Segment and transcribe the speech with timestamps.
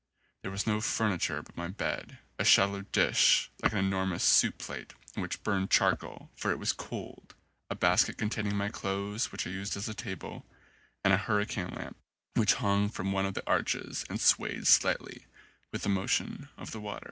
[0.41, 4.93] There was no furniture but my bed, a shallow dish like an enormous soup plate
[5.15, 7.35] in which burned charcoal, for it was cold,
[7.69, 10.43] a basket con taining my clothes which I used as a table,
[11.03, 11.97] and a hurricane lamp
[12.33, 15.27] which hung from one of the arches and swayed slightly
[15.71, 16.99] with the motion of the water.